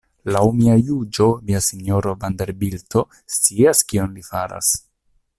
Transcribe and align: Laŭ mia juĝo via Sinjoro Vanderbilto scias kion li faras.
Laŭ 0.35 0.39
mia 0.59 0.77
juĝo 0.85 1.27
via 1.49 1.59
Sinjoro 1.65 2.13
Vanderbilto 2.23 3.03
scias 3.37 3.83
kion 3.93 4.17
li 4.19 4.25
faras. 4.33 4.73